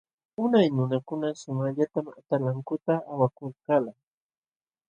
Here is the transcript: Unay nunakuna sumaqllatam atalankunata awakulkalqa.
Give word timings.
Unay 0.43 0.67
nunakuna 0.75 1.27
sumaqllatam 1.41 2.07
atalankunata 2.19 2.93
awakulkalqa. 3.11 3.93